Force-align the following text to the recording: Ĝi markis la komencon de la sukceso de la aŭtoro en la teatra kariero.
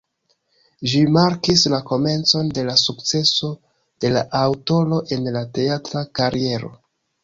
Ĝi 0.93 1.01
markis 1.17 1.65
la 1.75 1.81
komencon 1.91 2.49
de 2.59 2.65
la 2.71 2.77
sukceso 2.85 3.53
de 4.07 4.15
la 4.19 4.27
aŭtoro 4.43 5.01
en 5.19 5.33
la 5.41 5.49
teatra 5.63 6.09
kariero. 6.21 6.79